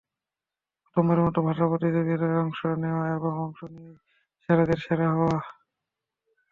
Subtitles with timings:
[0.81, 2.13] প্রথমবারের মতো ভাষা প্রতিযোগে
[2.39, 3.97] অংশ নেওয়া এবং অংশ নিয়েই
[4.43, 5.37] সেরাদের সেরা হওয়া।